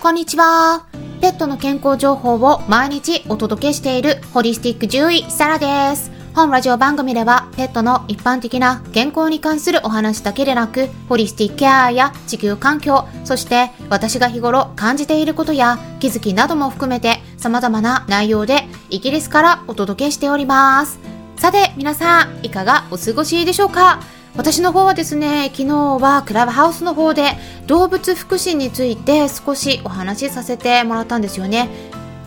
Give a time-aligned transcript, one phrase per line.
[0.00, 0.86] こんにちは。
[1.20, 6.12] ペットの健康情報を毎日お届けしているホリスティック獣医サラです。
[6.34, 21.00] 本ラジオ番組ではペットの一般的な健康に関するお話だけでなく、ホリスティックケアや地球環境、そして私が日頃感じていることや気づきなども含めて様々な内容でイギリスからお届けしております。
[21.36, 23.98] さて皆さん、いかがお過ごしでしょうか？
[24.36, 27.32] 私の方はですね、昨日はクラブハウスの方で
[27.66, 31.68] 動物福祉について少しお話しさせてもらったんですよね。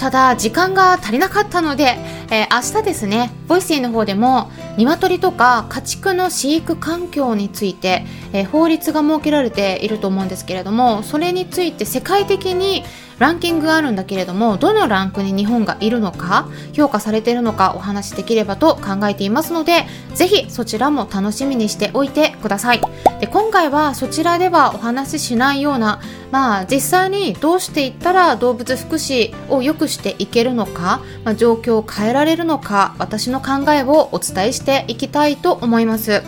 [0.02, 1.96] ただ時間が足りなかったので、
[2.32, 12.84] えー、明日ですねボイスイの方でも鶏とか家畜の飼育環境について、えー、法律が設けられていると思うんですけれどもそれについて世界的に
[13.22, 19.86] ランキングがあるんだけれどもどのランクに日本がいるのか評価されているのかお話しできればと考えていますので
[20.16, 22.82] ぜひそちらも楽しみにしておいてください。
[23.20, 36.24] で今回はそちらではお話ししないようなまあ実際にどうしていったら動物福祉を良くしていけるのか、まあ、状況を変えられるのか私の考えをお伝えしていきたいと思います。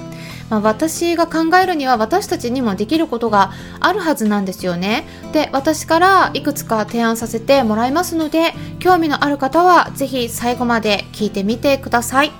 [0.49, 5.05] まあ、私が考えるには私たちにもできることがあるはずなんですよね。
[5.31, 12.31] で私からいくつか提案させてもらいますので興味のある方はぜひ最後まで聞いてみてください。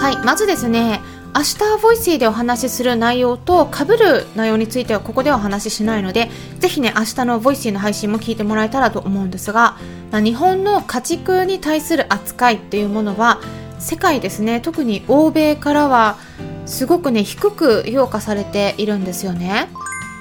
[0.00, 1.00] はいまずですね
[1.34, 9.76] 明日 Voicy でお話しする内容と被る内容についてはここではお話ししないのでぜひね明日の Voicy の配信も聞いてもらえたらと思うんですが、
[10.10, 13.40] まあ、日本の家畜に対する扱いっていうものは
[13.78, 14.60] 世界ですね。
[14.60, 16.16] 特に欧米からは
[16.68, 19.68] すごくね低く評価されているんですよね。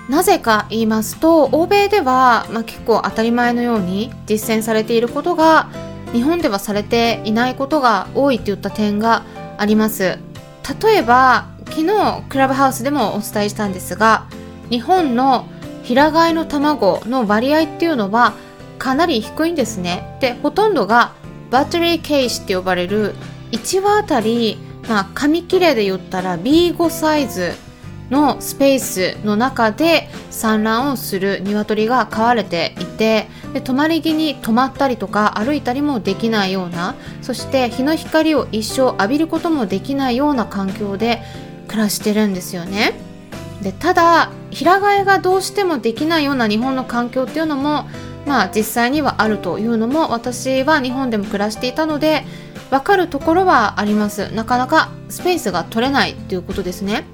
[0.09, 5.69] なぜか言いますと欧米では、まあ、結構当たり前のように実践されていることが
[6.13, 9.23] 日本ではされていないことが多いといった点が
[9.57, 10.19] あります。
[10.81, 14.27] 例えば昨日クラブハウスでもお伝えしたんですが
[14.69, 15.47] 日本の
[15.83, 18.33] 平飼いの卵の割合っていうのは
[18.79, 20.17] かなり低いんですね。
[20.21, 21.13] でほとんどが
[21.51, 23.15] バッテリーケースって呼ばれる
[23.51, 27.53] 1話あたりまあ、紙切れで言ったら B5 サイズ
[28.09, 41.21] のスペースの中で産卵をする鶏が飼われていてで泊まり木に泊まったりとか歩いたりもできないようなそして日の光を一生浴びることもできないような環境で
[41.67, 42.93] 暮らしてるんですよね。
[43.61, 47.89] でただ平飼いがどうしてもできないような日本の環境っていうのも
[48.25, 52.23] まあ実際にはあるというのも私は日本でも暮らしていたので
[52.69, 57.05] 分かるところはありますなかなかスペースが取れないっていうことですね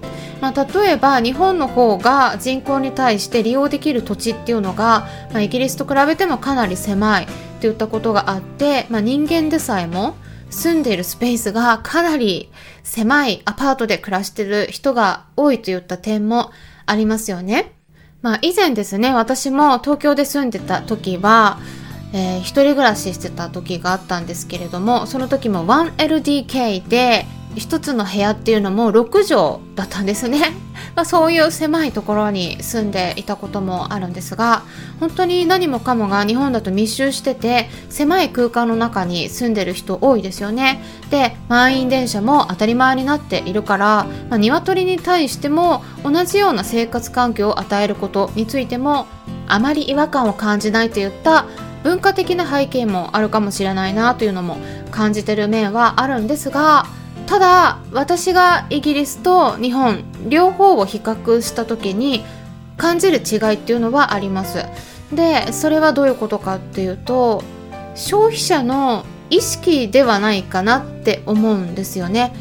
[0.43, 7.27] まあ、例えば日本の方が人口に対して利用できる土地っていうのが、まあ、イギリスと比べてもかなり狭いっ
[7.61, 10.17] ていったことがあって、まあ、人間でさえも
[10.49, 12.51] 住んでいるスペースがかなり
[12.83, 16.51] 狭いアパートで暮らしてる人が多いといった点も
[16.85, 17.71] ありますよね。
[18.21, 21.59] まあ以前ですね、私も東京で住んでた時は、
[22.13, 27.25] えー、一人暮らししてた時があったんですけれどもその時も 1LDK で
[27.55, 30.53] 一つの部屋っていうのも6畳だったんですね、
[30.95, 34.63] まあ、そういう狭いところに住んでいたこともあるんですが
[34.99, 40.81] 本当に何もかもが日本だと密集してて狭い空間の中に住んでる人多いですよね。
[41.11, 49.05] で満員電車も当たり前になっているから、まあ、鶏に対しても同じような生活環境を与えることについても
[49.47, 51.45] あまり違和感を感じないといった
[51.83, 54.57] 文化的な背景もあるかもしれないなというのも
[54.91, 56.85] 感じてる面はあるんですが
[57.25, 62.23] ただ私がイギリスと日本両方を比較した時に
[62.77, 64.65] 感じる違いっていうのはあります。
[65.13, 67.43] でそれはどういうことかっていうと
[67.93, 72.33] 消費者の意識ではないかなって思うんですよね。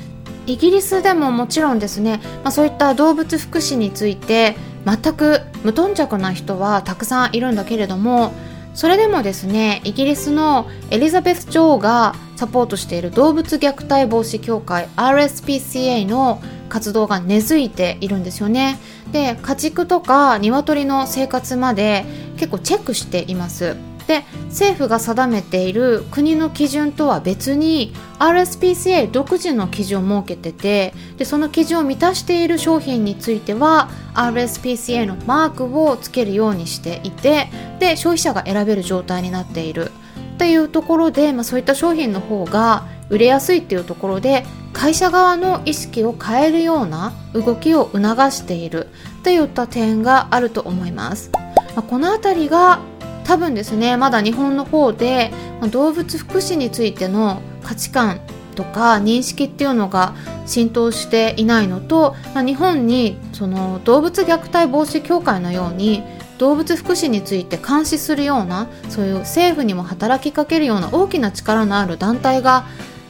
[0.47, 8.33] イギリスでももちろんですね、まあ、そういった動物福祉について全く無頓着な人はたくさんいるんだけれども
[8.75, 18.79] それでもですねイギリスのエリザベス女王がサポートしている動物虐待防止協会 RSPCA の活動が根付いているんですよね。
[19.13, 22.07] で家畜とか鶏の生活まで
[22.37, 23.77] 結構チェックしています。
[24.07, 39.91] で政府が定めている国の基準とは別に RSPCA 独自の基準を設けててでその基準を満たしている商品については RSPCA のマークをつけるようにしていてで消費者が選べる状態になっている
[40.35, 48.89] っていうところで、まあ、そういった商品の方が売れやすいっていうところで会社側の意識を変えるような動きを促している
[49.23, 51.31] といった点があると思います。
[51.77, 52.81] まあ、この辺りが
[53.25, 55.33] 多分ですねまだ日本の方で
[55.71, 58.21] 動物福祉についての価値観
[58.55, 60.15] とか認識っていうのが
[60.47, 66.03] 浸透していないのと、ま、日本にその動物虐待防止協会のように
[66.39, 72.67] 動物福祉について監視するようなそういう政府にも働きかけるような大きな力のある団体が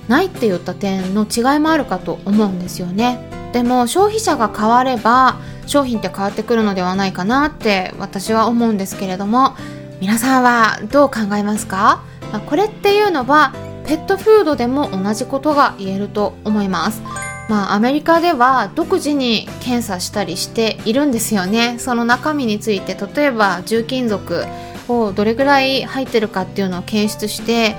[0.09, 3.21] ないっていった点の違いもあるかと思うんですよね。
[3.53, 5.37] でも消費者が変われば
[5.67, 9.55] 商品って変わってくるのではないかなって私は思うんですけれども
[10.03, 12.03] 皆さんはどう考えますか、
[12.33, 13.53] まあ、これっていうのは
[13.87, 17.01] ペットフードでも同じことが言えると思います。
[17.49, 21.77] まあ、アメリカでは独自に検査したりしているんですよね。
[21.79, 24.45] その中身について例えば重金属
[24.89, 27.77] をどれぐらい入ってるかっていうのを検出して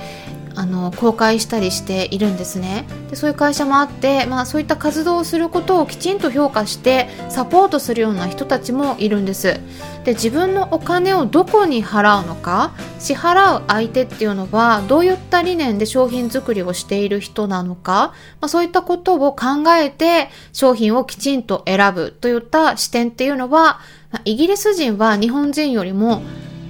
[0.56, 2.86] あの公開したりしているんですね。
[3.10, 9.60] でそういう会社もあって、まあ、そういった活動をすることをきちんと評価してサポートするような人たちもいるんです。
[10.04, 19.46] で自分のお金をどこに払うのか支払う相手っていうのはどういった理念で商品作りをしている人なのか、まあ、そういったことを考
[19.80, 23.80] えて商品をきちんと選ぶといった視点っていうのは、
[24.24, 26.22] イギリス人は日本人よりも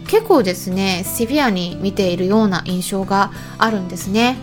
[0.08, 4.36] 結構ですねシビアに見ているような印象があるんですね。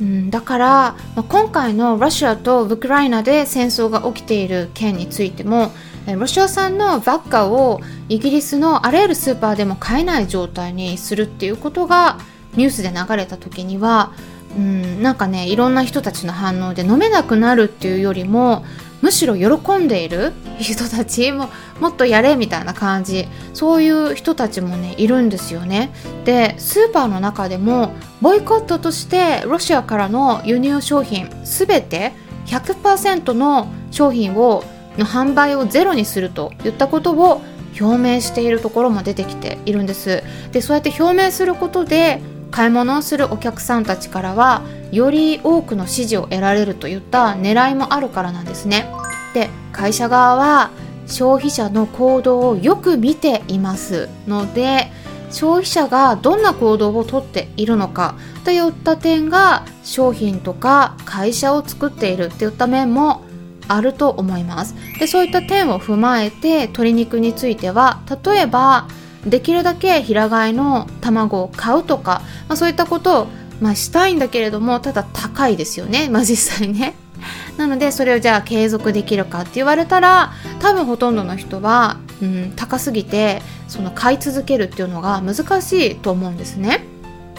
[0.00, 0.66] うん、だから、
[1.14, 5.70] まあ、今回のロシアとウクライナで戦争が起きている件についても
[6.06, 12.18] ロシア産のバッカをイギリスのあらゆるスーパーでも買えない状態にするっていうことが
[12.56, 14.12] ニュースで流れた時には
[14.56, 18.64] うんなんかねいろんな人たちの反応で飲めなくなるっていうよりも
[19.04, 20.32] むしろ喜んでいる？
[20.58, 21.30] 人たち？
[21.30, 23.28] ももっとやれみたいな感じ。
[23.52, 25.92] そういう人たちもねいるんですよね。
[26.24, 27.92] でスーパーの中でも
[28.22, 32.12] ボイコットとしてロシアからの輸入商品全て
[32.46, 34.64] 100%の商品を
[34.96, 37.42] の販売をゼロにするといったことを
[37.78, 40.22] 表明しているところも出てきているんです。
[40.52, 44.62] でそうやって表明することで買い物をするお客さんたちからは
[44.92, 48.86] より多くの支持を得られるといった狙いもあるからなんですね。
[49.34, 50.70] で会社側は
[51.06, 54.90] 消費者の行動をよく見ていますので
[55.30, 58.14] 消費者がどんな行動をとっているのか
[58.44, 63.22] といった点が商品とか会社を作っているといった面も
[63.66, 64.74] あると思います。
[65.00, 68.86] でそういった点を踏まえて鶏肉については例えば
[69.26, 73.26] できるだけ平飼いの卵を買うとか、まあ、そういったことを、
[73.60, 76.94] まあ、したいんだけれどもただ高いですよね、まあ、実際ね。
[77.56, 86.84] なのでそれをじゃあ継続できるかって言われたら多分ほとんどの人は、うん、高すぎてその買い続けるっていうのが難しいと思うんですね。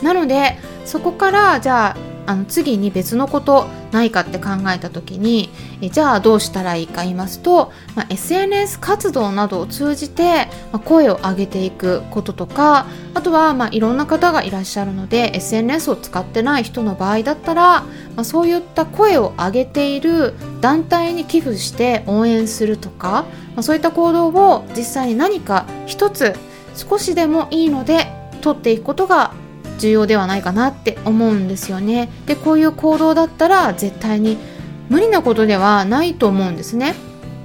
[0.01, 5.49] なのでそこからじゃああの次に別のことないかって考えた時に
[5.81, 17.87] えじゃあどうしたらいいか言いますと、まあ、SNS 活動などを通じて、まあ、声を上げていくこととかあとは、まあ、いろんな方がいらっしゃるので SNS を使ってない人の場合だったら、ま
[18.17, 23.25] あ、そういった声を上げている団体に寄付して応援するとか、
[23.55, 26.33] まあ、そういった行動を実際に何か一つ
[26.75, 28.07] 少しでもいいので
[28.41, 29.33] 取っていくことが
[29.77, 32.09] 重要ではないかなって思うんですよね。
[32.25, 34.37] でこういう行動だったら絶対に
[34.89, 36.95] 無理なことではないと思うんですね。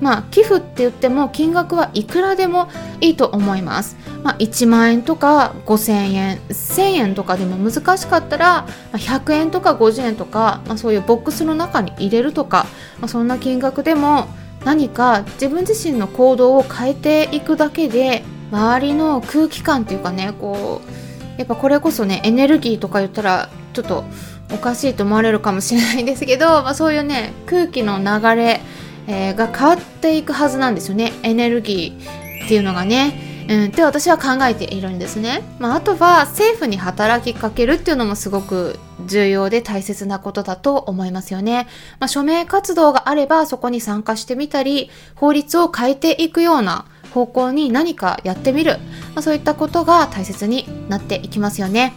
[0.00, 2.68] まあ寄付って言っても金額はいくらでも
[3.00, 12.66] いいと思います、まあ、1万円とか5000円1000円とかでも難しかったら100円とか50円とか、まあ、そういうボックスの中に入れるとか、
[12.98, 14.26] まあ、そんな金額でも
[14.64, 20.99] 何か自分自身の行動を変えていくだけで周りの空気感っていうかねこう
[21.40, 24.04] やっぱこれこそねエネルギーとか言ったらちょっと
[24.52, 28.60] おかしいと思われるかもしれないんですけど、 まあ、そういうね空気の流れ、
[29.06, 31.14] えー、が変わっていくはずなんですよね。
[31.22, 33.30] エネルギーっていうのがね。
[33.48, 41.66] うん、って私は考えているんですね、まあ、あとは政府に働きかけるっていうのもすごく重要で大切なことだと思いますよね、
[41.98, 48.78] まあ、署名活動があればそこに参加してみたり法律を変えていくような方向に何かやってみる、
[49.14, 51.94] まあ、そういったことが大切になっていきますよね。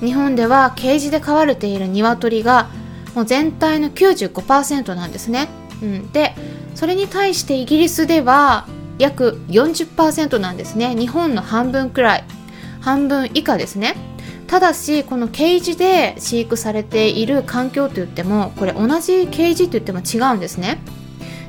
[0.00, 2.68] 日本ではケージで飼われている鶏が
[3.14, 5.48] もう全体の95%なんですね、
[5.82, 6.34] うん、で
[6.74, 8.66] それに対してイギリスでは
[8.98, 10.94] 約40%なんですね。
[10.94, 12.24] 日本の半分くらい。
[12.80, 13.96] 半分以下ですね。
[14.46, 20.78] ただしこのケージで飼育されている環境といってもこれ同じケージといっても違うんですね。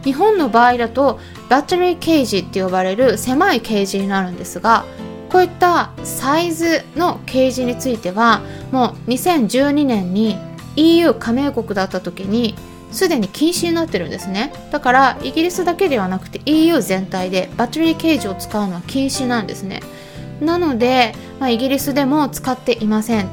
[0.08, 4.86] 日本の場合だとバッテリーケージって呼ばれる狭いケージになるんですが
[5.30, 8.40] こういったサイズのケージについては
[8.72, 10.38] もう2012年に
[10.78, 12.56] EU 加盟国だった時に
[12.90, 14.54] すでに禁止になってるんですね。
[14.72, 19.82] だからイギリスだけではなくて EU 全体でバッテリーケージを使うのは禁止なんですね。
[20.40, 23.28] なので、まあ、イギリスでも使っていません。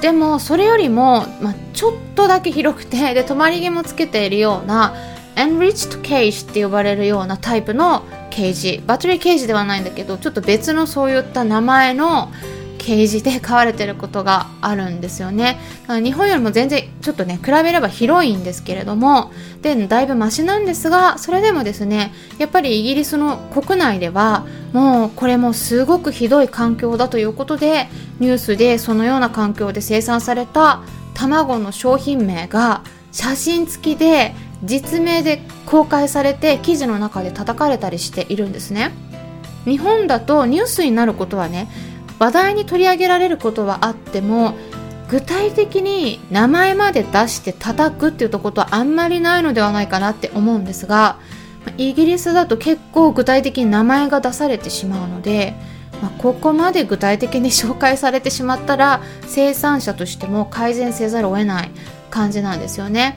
[0.00, 4.94] でもそれよりも、まあ、ちょっとだけ広くてで止まり木もつけているような
[5.38, 8.82] enriched cage って呼ばれるようなタイプのケージ。
[8.86, 12.30] バトリーケージではないんだけどちょっと別のそういった名前の
[12.78, 15.58] ケージで飼われてることがあるんですよね。
[16.02, 19.30] 日本よりも全然ちょっとね比べれば広いんですけれども
[19.62, 27.88] でだいぶマシなんですがそれでもですねやっぱりイギリスの国内ではもうこれもすごくひどい環境だということで
[28.20, 30.80] ニュースでそのような環境で生産された
[31.14, 38.92] 卵の商品名が写真付きで実名で公開されて記事の中で叩かれたりしているんですね
[39.64, 41.68] 日本だとニュースになることはね
[42.18, 44.54] 話題に取り上げられることはあっても
[45.08, 51.18] 具体的に名前まで出して叩くっていうとことはあんまりないのではないかなって思うんですが
[51.76, 55.54] イギリスだと結構具体的に名前が出されてしまうので、
[56.02, 61.70] まあ、ここまで具体的に紹介されてしまったら生産者としても改善せざるを得ない
[62.10, 63.16] 感じなんですよね。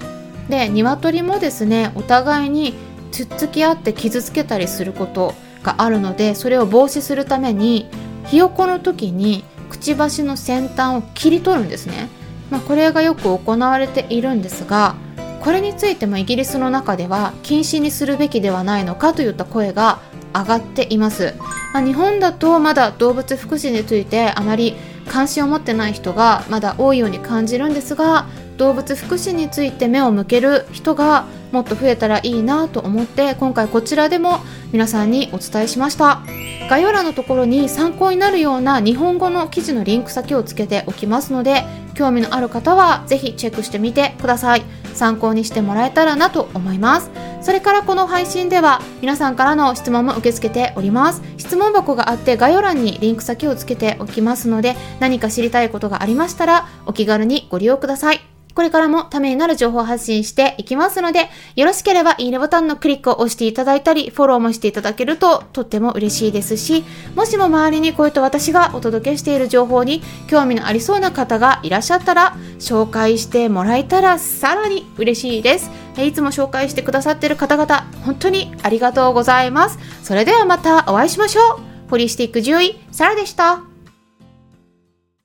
[0.51, 2.75] で鶏もですねお互いに
[3.11, 7.87] つっつき合って傷つけたりすることがあるのでそれを防止するために
[8.27, 12.09] ひよこの時にくちばしの先端を切り取るんですね、
[12.49, 14.95] まあ、これがよく行われているんですが
[15.41, 19.99] これについてもイギリスの中では禁止にするべきではないのかといった声が
[20.35, 21.33] 上がっています、
[21.73, 24.75] まあ、日本だとまだ動物福祉についてあまり
[25.07, 28.27] 関心を持ってない人がまだ多いように感じるんですが
[28.61, 34.37] 動物福祉について目を向ける人がもっと増えたらいいなと思って今回こちらでも
[34.71, 36.21] 皆さんにお伝えしました。
[36.69, 41.63] 概要欄のところに参考になるような日本語の記事のリンク先をつけておきますので
[41.95, 44.61] 興味のある方はぜひチェックしてみてください。
[44.93, 47.09] 参考にしてもらえたらなと思います。
[47.41, 51.23] それからこの配信では皆さんからの質問も受け付けております。
[51.37, 58.30] 質問箱があって概要欄にリンク先をつけておきますので何か知りたいことがありましたらお気軽にご利用ください。
[58.55, 66.83] これからもためになる情報発信していきますので、よろしければいいねボタンのクリックを押していただいたり、フォローもしていただけるととっても嬉しいですし、
[67.15, 75.69] もしも周りにこういった私がお届けしている情報に興味のありそうな方がいらっしゃったら、紹介してもらえたらさらに嬉しいです。
[75.97, 79.79] いつも紹介してくださっている方々、本当にありがとうございます。
[80.03, 81.89] それではまたお会いしましょう。
[81.89, 83.70] ホリスティック獣医、サラでした。